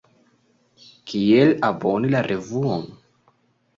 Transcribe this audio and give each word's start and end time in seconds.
Kiel 1.11 1.53
aboni 1.69 2.11
la 2.17 2.23
revuon? 2.31 2.89